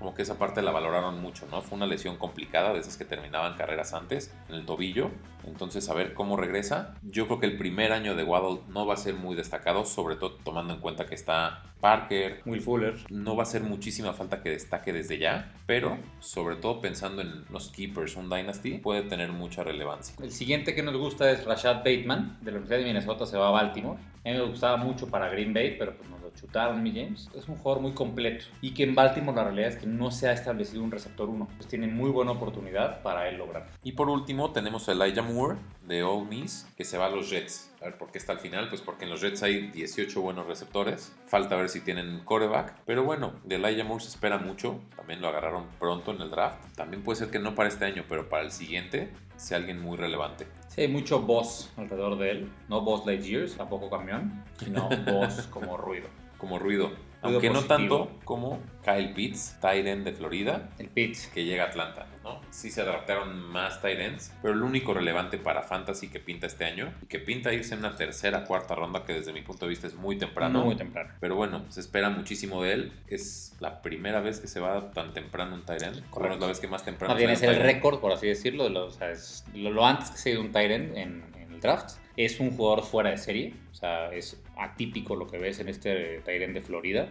[0.00, 1.60] como que esa parte la valoraron mucho, ¿no?
[1.60, 5.10] Fue una lesión complicada, de esas que terminaban carreras antes, en el tobillo.
[5.44, 6.94] Entonces, a ver cómo regresa.
[7.02, 10.16] Yo creo que el primer año de Waddle no va a ser muy destacado, sobre
[10.16, 12.94] todo tomando en cuenta que está Parker, Will Fuller.
[13.10, 17.44] No va a ser muchísima falta que destaque desde ya, pero sobre todo pensando en
[17.50, 20.14] los Keepers, un Dynasty, puede tener mucha relevancia.
[20.22, 23.48] El siguiente que nos gusta es Rashad Bateman, de la Universidad de Minnesota, se va
[23.48, 23.98] a Baltimore.
[24.24, 27.30] A mí me gustaba mucho para Green Bay, pero pues nos lo chutaron, mi James.
[27.34, 30.28] Es un jugador muy completo y que en Baltimore la realidad es que no se
[30.28, 31.48] ha establecido un receptor 1.
[31.56, 33.68] Pues tiene muy buena oportunidad para él lograr.
[33.82, 37.30] Y por último tenemos a Elijah Moore de Ole Miss, que se va a los
[37.30, 37.72] Jets.
[37.80, 38.68] A ver, ¿por qué está al final?
[38.68, 41.14] Pues porque en los Jets hay 18 buenos receptores.
[41.26, 42.74] Falta ver si tienen coreback.
[42.86, 44.80] Pero bueno, de Elijah Moore se espera mucho.
[44.96, 46.64] También lo agarraron pronto en el draft.
[46.76, 49.96] También puede ser que no para este año, pero para el siguiente sea alguien muy
[49.96, 50.46] relevante.
[50.68, 52.52] Sí, hay mucho voz alrededor de él.
[52.68, 56.08] No voz Lightyears, tampoco camión, sino voz como ruido.
[56.38, 56.90] Como ruido.
[57.22, 60.70] Aunque no tanto como Kyle Pitts, Tyren de Florida.
[60.78, 61.28] El Pitts.
[61.28, 62.40] Que llega a Atlanta, ¿no?
[62.50, 66.92] Sí se adaptaron más Tyrens, pero el único relevante para Fantasy que pinta este año
[67.02, 69.86] y que pinta irse en una tercera, cuarta ronda, que desde mi punto de vista
[69.86, 70.64] es muy temprano.
[70.64, 71.12] Muy temprano.
[71.20, 72.92] Pero bueno, se espera muchísimo de él.
[73.06, 76.02] Es la primera vez que se va tan temprano un Tyren.
[76.10, 76.34] Correcto.
[76.34, 77.12] es la vez que más temprano.
[77.12, 80.10] También es el récord, por así decirlo, de lo, o sea, es lo, lo, antes
[80.10, 81.98] que se dio un Tyren en, en el draft.
[82.22, 86.20] Es un jugador fuera de serie, o sea, es atípico lo que ves en este
[86.20, 87.08] Tyren de Florida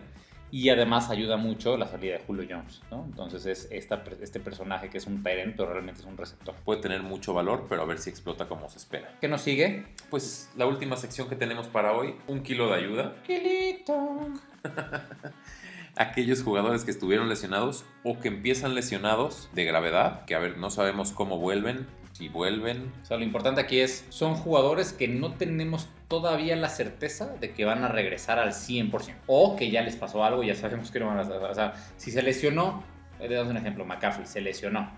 [0.51, 3.05] y además ayuda mucho la salida de Julio Jones, ¿no?
[3.05, 6.55] Entonces es esta, este personaje que es un Tyrant, pero realmente es un receptor.
[6.63, 9.17] Puede tener mucho valor, pero a ver si explota como se espera.
[9.21, 9.85] ¿Qué nos sigue?
[10.09, 13.15] Pues la última sección que tenemos para hoy, un kilo de ayuda.
[13.25, 14.27] Kilito.
[15.99, 20.69] Aquellos jugadores que estuvieron lesionados o que empiezan lesionados de gravedad, que a ver, no
[20.69, 22.91] sabemos cómo vuelven, si vuelven.
[23.03, 27.53] O sea, lo importante aquí es, son jugadores que no tenemos todavía la certeza de
[27.53, 29.13] que van a regresar al 100%.
[29.27, 31.21] O que ya les pasó algo ya sabemos que no van a...
[31.21, 32.81] O sea, si se lesionó,
[33.19, 34.89] le damos un ejemplo, McCaffrey se lesionó,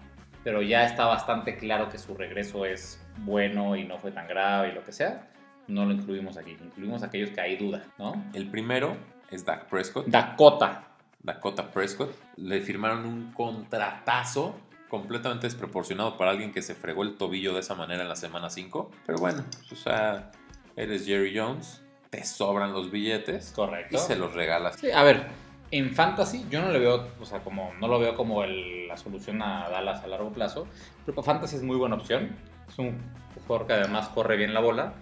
[0.44, 4.70] pero ya está bastante claro que su regreso es bueno y no fue tan grave
[4.70, 5.28] y lo que sea,
[5.68, 6.58] no lo incluimos aquí.
[6.64, 8.24] Incluimos aquellos que hay duda, ¿no?
[8.34, 8.98] El primero
[9.32, 10.08] es Dak Prescott.
[10.08, 10.88] Dakota.
[11.24, 12.14] Dakota Prescott.
[12.38, 14.56] Le firmaron un contratazo
[14.90, 18.50] completamente desproporcionado para alguien que se fregó el tobillo de esa manera en la semana
[18.50, 18.92] 5.
[19.06, 20.32] Pero bueno, o sea,
[20.76, 23.52] eres Jerry Jones, te sobran los billetes.
[23.56, 23.96] Correcto.
[23.96, 24.76] Y se los regalas.
[24.76, 25.28] Sí, a ver,
[25.72, 28.98] en fantasy yo no le veo, o sea, como no lo veo como el, la
[28.98, 30.68] solución a Dallas a largo plazo,
[31.06, 32.36] pero para fantasy es muy buena opción.
[32.68, 33.00] Es un
[33.48, 34.94] jugador que además corre bien la bola.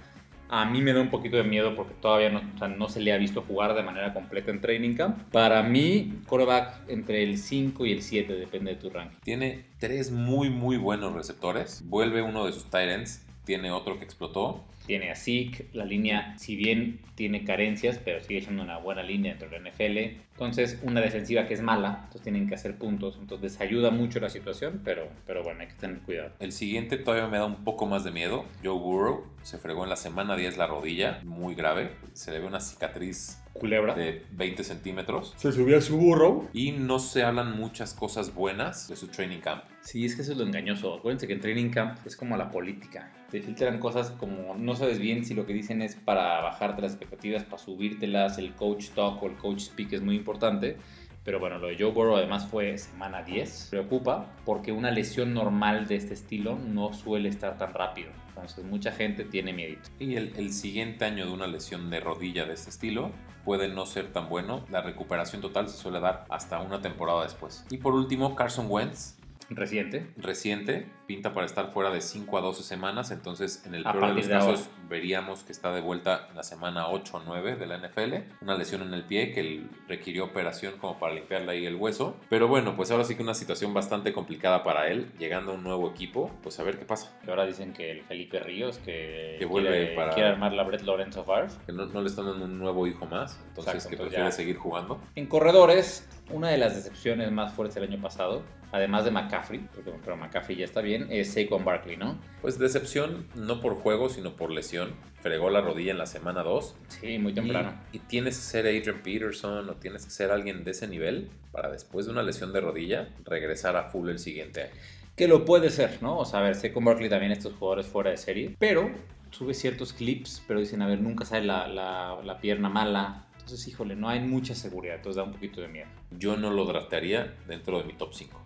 [0.50, 3.44] A mí me da un poquito de miedo porque todavía no, se le ha visto
[3.44, 5.20] jugar de manera completa en Training Camp.
[5.32, 9.18] Para mí, quarterback entre el 5 y el 7, depende de tu ranking.
[9.24, 11.84] Tiene tres muy, muy buenos receptores.
[11.86, 13.26] Vuelve uno de sus ends.
[13.46, 14.66] Tiene otro que explotó.
[14.89, 15.67] Tiene a Zeke.
[15.73, 19.69] La línea, si bien tiene carencias, pero sigue siendo una buena línea dentro de la
[19.69, 20.19] NFL.
[20.32, 23.19] Entonces, una defensiva que es mala, entonces tienen que hacer puntos.
[23.21, 26.32] Entonces, ayuda mucho la situación, pero, pero bueno, hay que tener cuidado.
[26.39, 28.45] El siguiente todavía me da un poco más de miedo.
[28.63, 31.91] Joe Burrow se fregó en la semana 10 la rodilla, muy grave.
[32.13, 33.93] Se le ve una cicatriz Culebra.
[33.93, 35.34] de 20 centímetros.
[35.38, 36.47] Se subió a su burro.
[36.54, 39.65] Y no se hablan muchas cosas buenas de su training camp.
[39.82, 40.95] Sí, es que eso es lo engañoso.
[40.95, 43.12] Acuérdense que en training camp es como la política.
[43.30, 46.94] Te filtran cosas como no sabes bien si lo que dicen es para bajarte las
[46.94, 48.38] expectativas, para subírtelas.
[48.39, 50.78] El coach talk o el coach speak es muy importante.
[51.24, 53.68] Pero bueno, lo de Joe Burrow además fue semana 10.
[53.70, 58.10] Preocupa porque una lesión normal de este estilo no suele estar tan rápido.
[58.30, 59.76] Entonces mucha gente tiene miedo.
[60.00, 63.12] Y el, el siguiente año de una lesión de rodilla de este estilo
[63.44, 64.65] puede no ser tan bueno.
[64.70, 67.65] La recuperación total se suele dar hasta una temporada después.
[67.70, 69.18] Y por último, Carson Wentz,
[69.50, 70.08] Reciente.
[70.18, 73.10] reciente, pinta para estar fuera de 5 a 12 semanas.
[73.10, 74.39] Entonces, en el A peor de los ahora.
[74.54, 78.13] casos, veríamos que está de vuelta en la semana 8 o 9 de la NFL.
[78.43, 82.15] Una lesión en el pie que requirió operación como para limpiarle ahí el hueso.
[82.30, 85.63] Pero bueno, pues ahora sí que una situación bastante complicada para él, llegando a un
[85.63, 86.30] nuevo equipo.
[86.43, 87.12] Pues a ver qué pasa.
[87.26, 90.62] Que ahora dicen que el Felipe Ríos, que, Que vuelve quiere, para- quiere armar la
[90.62, 91.48] Brett Lorenzo Favre.
[91.65, 93.39] Que no, no le están dando un nuevo hijo más.
[93.48, 94.32] Entonces, Exacto, que entonces prefiere ya.
[94.32, 95.02] seguir jugando.
[95.15, 99.91] En corredores, una de las decepciones más fuertes del año pasado, además de McCaffrey, porque
[100.04, 102.18] pero McCaffrey ya está bien, es Saquon Barkley, ¿no?
[102.42, 104.94] Pues decepción, no por juego, sino por lesión.
[105.22, 106.76] Fregó la rodilla en la semana 2.
[106.88, 107.74] Sí, muy temprano.
[107.92, 111.30] Y, y tienes que ser Adrian Peterson o tienes que ser alguien de ese nivel
[111.52, 114.72] para después de una lesión de rodilla regresar a full el siguiente año.
[115.18, 116.18] Que lo puede ser, ¿no?
[116.20, 118.90] O sea, a ver, Saquon Barkley también estos jugadores fuera de serie, pero
[119.32, 123.26] sube ciertos clips, pero dicen, a ver, nunca sale la, la- la pierna mala.
[123.34, 125.88] Entonces, híjole, no hay mucha seguridad, entonces da un poquito de miedo.
[126.12, 128.42] Yo no lo draftearía dentro de mi top 5.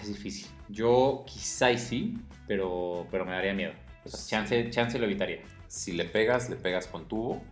[0.00, 0.46] Es difícil.
[0.68, 3.72] Yo quizá y sí, pero, pero me daría miedo.
[4.04, 5.40] O sea, chance, chance lo evitaría.
[5.68, 7.42] Si le pegas, le pegas con tubo,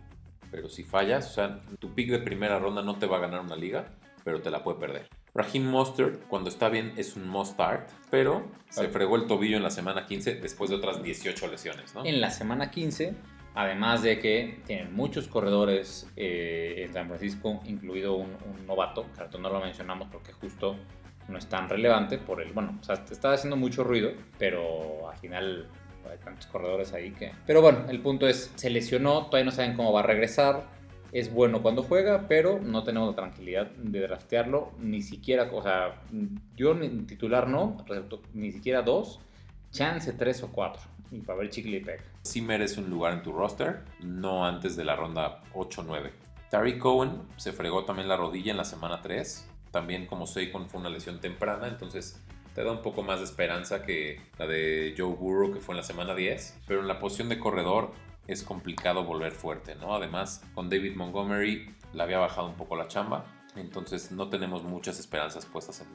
[0.51, 3.39] pero si fallas, o sea, tu pick de primera ronda no te va a ganar
[3.41, 3.87] una liga,
[4.23, 5.07] pero te la puede perder.
[5.33, 8.91] Raheem Mostert, cuando está bien, es un must start, pero se Ok.
[8.91, 12.05] fregó el tobillo en la semana 15 después de otras 18 lesiones, ¿no?
[12.05, 13.13] En la semana 15,
[13.55, 19.37] además de que tienen muchos corredores eh, en San Francisco, incluido un, un novato, que
[19.37, 20.75] no lo mencionamos porque justo
[21.31, 25.17] no es tan relevante por el, bueno, o sea, está haciendo mucho ruido, pero al
[25.17, 25.67] final
[26.09, 27.31] hay tantos corredores ahí que...
[27.45, 30.67] Pero bueno, el punto es, se lesionó, todavía no saben cómo va a regresar,
[31.11, 36.01] es bueno cuando juega, pero no tenemos la tranquilidad de draftearlo, ni siquiera, o sea,
[36.55, 37.77] yo titular no,
[38.33, 39.19] ni siquiera dos,
[39.71, 42.03] chance tres o cuatro, y para ver chicle y pega.
[42.23, 46.11] sí merece un lugar en tu roster, no antes de la ronda 8-9.
[46.49, 49.50] Tariq Cohen se fregó también la rodilla en la semana 3.
[49.71, 52.21] También como Saquon fue una lesión temprana, entonces
[52.53, 55.77] te da un poco más de esperanza que la de Joe Burrow que fue en
[55.77, 56.59] la semana 10.
[56.67, 57.91] Pero en la posición de corredor
[58.27, 59.95] es complicado volver fuerte, ¿no?
[59.95, 64.99] Además, con David Montgomery le había bajado un poco la chamba, entonces no tenemos muchas
[64.99, 65.87] esperanzas puestas en,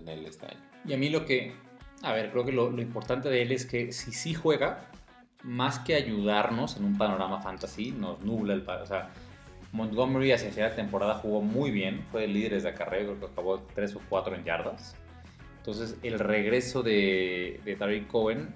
[0.00, 0.60] en él este año.
[0.84, 1.54] Y a mí lo que,
[2.02, 4.90] a ver, creo que lo, importante de él es que si sí juega,
[5.42, 9.10] más que ayudarnos en un panorama fantasy, nos nubla el O sea,
[9.72, 13.58] Montgomery hacia la temporada jugó muy bien, fue el líder de acarreo, creo que acabó
[13.74, 14.96] 3 o 4 en yardas.
[15.58, 18.54] Entonces, el regreso de, de Tariq Cohen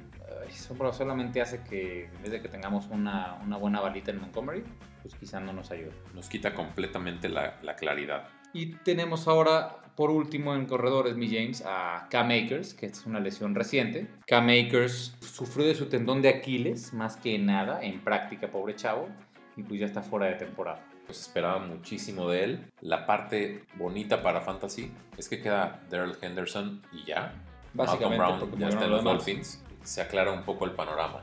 [0.49, 4.65] eh, solamente hace que, en vez de que tengamos una, una buena balita en Montgomery,
[5.03, 5.93] pues quizá no nos ayude.
[6.15, 8.29] Nos quita completamente la, la claridad.
[8.55, 13.21] Y tenemos ahora, por último, en corredores, mi James, a Cam Akers, que es una
[13.21, 14.09] lesión reciente.
[14.27, 19.09] Cam Akers sufrió de su tendón de Aquiles, más que nada, en práctica, pobre chavo,
[19.57, 20.83] y pues ya está fuera de temporada.
[21.07, 22.73] Pues esperaba muchísimo de él.
[22.81, 27.35] La parte bonita para Fantasy es que queda Daryl Henderson y ya.
[27.75, 29.05] Básicamente, Malcolm Brown ya está en los.
[29.05, 29.63] Dolphins.
[29.83, 31.21] Se aclara un poco el panorama.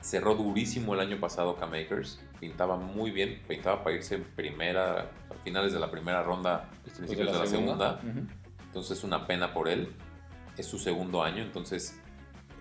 [0.00, 2.20] Cerró durísimo el año pasado Cam Akers.
[2.38, 3.42] Pintaba muy bien.
[3.48, 8.00] Pintaba para irse en primera, a finales de la primera ronda, principios de la segunda.
[8.02, 8.26] Ujú.
[8.66, 9.92] Entonces una pena por él.
[10.56, 12.00] Es su segundo año, entonces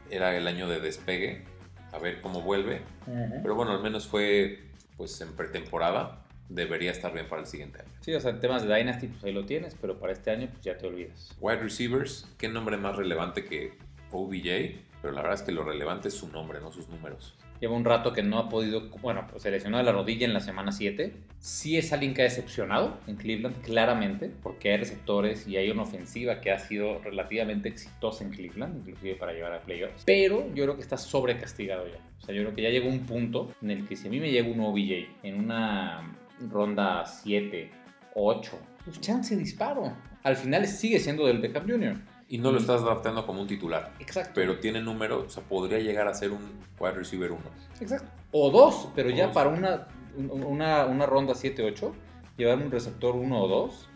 [0.09, 1.45] era el año de despegue.
[1.91, 2.81] A ver cómo vuelve.
[3.05, 4.63] Pero bueno, al menos fue
[4.97, 6.23] pues en pretemporada.
[6.49, 7.91] Debería estar bien para el siguiente año.
[8.01, 10.47] Sí, o sea, en temas de Dynasty, pues ahí lo tienes, pero para este año,
[10.49, 11.35] pues ya te olvidas.
[11.41, 13.73] Wide receivers, qué nombre más relevante que
[14.11, 17.35] OBJ, pero la verdad es que lo relevante es su nombre, no sus números.
[17.59, 20.33] Lleva un rato que no ha podido, bueno, pues se lesionó de la rodilla en
[20.33, 21.13] la semana 7.
[21.39, 25.81] Sí es alguien que ha decepcionado en Cleveland, claramente, porque hay receptores y hay una
[25.81, 30.03] ofensiva que ha sido relativamente exitosa en Cleveland, inclusive para llegar a playoffs.
[30.05, 31.97] Pero yo creo que está sobrecastigado ya.
[32.21, 34.19] O sea, yo creo que ya llegó un punto en el que si a mí
[34.19, 36.15] me llega un OBJ en una
[36.49, 37.71] ronda 7,
[38.15, 39.91] 8, pues chance disparo.
[40.23, 41.95] Al final sigue siendo del Beckham Jr.
[42.29, 42.61] Y no lo Mm.
[42.61, 44.31] estás adaptando como un titular, Exacto.
[44.35, 46.41] pero tiene número, o sea, podría llegar a ser un
[46.79, 47.41] wide receiver 1.
[47.79, 48.09] Exacto.
[48.31, 49.33] O dos, pero O ya dos.
[49.33, 51.93] para una, una, una ronda 7-8,
[52.37, 53.89] llevar un receptor 1 o 2,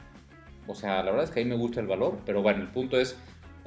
[0.67, 2.97] O sea, la verdad es que ahí me gusta el valor, pero bueno, el punto
[2.99, 3.17] es,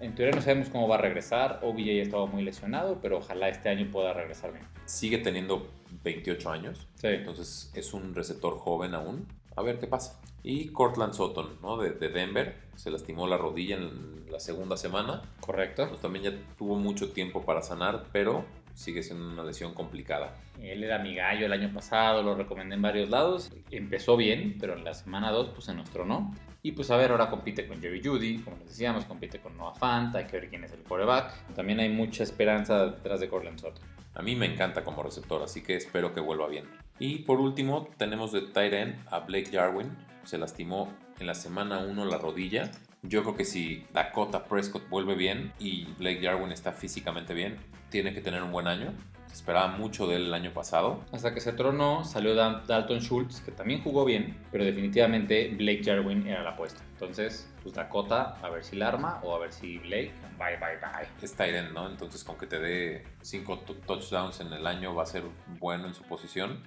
[0.04, 1.60] en teoría no sabemos cómo va a regresar.
[1.62, 4.64] OBJ ha estado muy lesionado, pero ojalá este año pueda regresar bien.
[4.84, 5.66] Sigue teniendo
[6.02, 7.08] 28 años, Sí.
[7.08, 9.26] entonces es un receptor joven aún.
[9.56, 10.20] A ver qué pasa.
[10.42, 11.76] Y Cortland Sutton, ¿no?
[11.78, 15.22] De, de Denver, se lastimó la rodilla en la segunda semana.
[15.40, 15.88] Correcto.
[15.88, 20.36] Pues también ya tuvo mucho tiempo para sanar, pero sigue siendo una lesión complicada.
[20.60, 23.52] Él era mi gallo el año pasado, lo recomendé en varios lados.
[23.70, 26.34] Empezó bien, pero en la semana 2 pues se nos tronó.
[26.62, 29.74] Y pues a ver, ahora compite con Jerry Judy, como les decíamos, compite con Noah
[29.74, 31.54] Fant, hay que ver quién es el quarterback.
[31.54, 33.84] También hay mucha esperanza detrás de Cortland Sutton.
[34.14, 36.64] A mí me encanta como receptor, así que espero que vuelva bien.
[36.98, 39.90] Y por último, tenemos de tight end a Blake Jarwin.
[40.22, 42.70] Se lastimó en la semana 1 la rodilla.
[43.06, 47.58] Yo creo que si Dakota Prescott vuelve bien y Blake Jarwin está físicamente bien,
[47.90, 48.94] tiene que tener un buen año.
[49.26, 51.04] Se esperaba mucho de él el año pasado.
[51.12, 56.26] Hasta que se tronó, salió Dalton Schultz, que también jugó bien, pero definitivamente Blake Jarwin
[56.26, 56.82] era la apuesta.
[56.92, 60.78] Entonces, pues Dakota, a ver si la arma o a ver si Blake, bye, bye,
[60.78, 61.06] bye.
[61.20, 61.90] Es end, ¿no?
[61.90, 65.24] Entonces con que te dé 5 touchdowns en el año va a ser
[65.60, 66.62] bueno en su posición.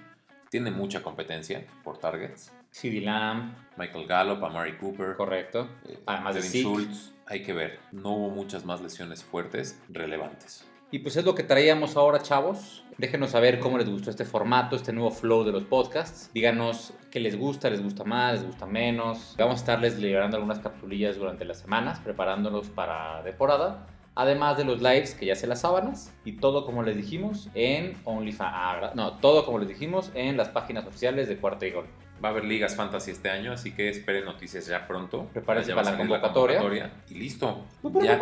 [0.51, 2.51] Tiene mucha competencia por targets.
[2.79, 5.15] CD Lamb, Michael Gallup, Amari Cooper.
[5.15, 5.67] correcto.
[5.87, 6.63] eh, Además de Devin Zeke.
[6.63, 7.13] Schultz.
[7.25, 7.79] Hay que ver.
[7.91, 10.63] No hubo muchas más lesiones fuertes relevantes.
[10.91, 12.83] Y pues es lo que traíamos ahora, chavos.
[12.99, 16.29] Déjenos saber cómo les gustó este formato, este nuevo flow de los podcasts.
[16.33, 19.35] Díganos qué les gusta, les gusta más, les gusta menos.
[19.37, 23.87] Vamos a estarles liberando algunas capsulillas durante las semanas, preparándolos para temporada.
[24.15, 26.13] Además de los lives, que ya se las sábanas.
[26.23, 28.51] Y todo como les dijimos en OnlyFans.
[28.53, 31.87] Ah, no, todo como les dijimos en las páginas oficiales de Cuarta y Gol.
[32.23, 35.27] Va a haber ligas fantasy este año, así que esperen noticias ya pronto.
[35.33, 36.91] Prepárense Ya para la convocatoria.
[37.09, 37.65] Y listo.
[38.01, 38.21] Ya.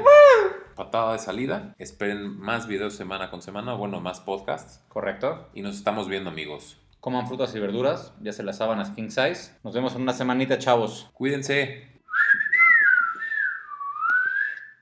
[0.75, 1.73] Patada de salida.
[1.77, 3.73] Esperen más videos semana con semana.
[3.73, 4.84] Bueno, más podcasts.
[4.89, 5.49] ¿Correcto?
[5.53, 6.77] Y nos estamos viendo, amigos.
[6.99, 9.51] Coman frutas y verduras, ya se las sábanas king size.
[9.63, 11.10] Nos vemos en una semanita, chavos.
[11.13, 11.94] Cuídense.